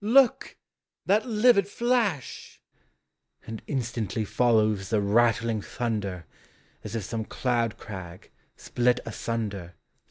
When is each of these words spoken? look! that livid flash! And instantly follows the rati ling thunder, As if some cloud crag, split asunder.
look! 0.03 0.57
that 1.05 1.27
livid 1.27 1.67
flash! 1.67 2.59
And 3.45 3.61
instantly 3.67 4.25
follows 4.25 4.89
the 4.89 4.99
rati 4.99 5.45
ling 5.45 5.61
thunder, 5.61 6.25
As 6.83 6.95
if 6.95 7.03
some 7.03 7.23
cloud 7.23 7.77
crag, 7.77 8.31
split 8.55 8.99
asunder. 9.05 9.75